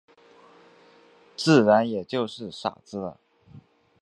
[1.37, 3.19] 自然也就是傻子了。